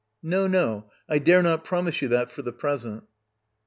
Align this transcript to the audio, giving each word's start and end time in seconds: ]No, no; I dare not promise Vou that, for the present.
]No, 0.33 0.47
no; 0.47 0.89
I 1.07 1.19
dare 1.19 1.43
not 1.43 1.63
promise 1.63 1.99
Vou 1.99 2.07
that, 2.07 2.31
for 2.31 2.41
the 2.41 2.51
present. 2.51 3.03